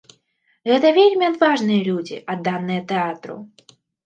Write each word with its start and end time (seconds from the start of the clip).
Гэта 0.69 0.87
вельмі 0.99 1.27
адважныя 1.31 1.81
людзі, 1.89 2.17
адданыя 2.37 2.81
тэатру. 2.95 3.39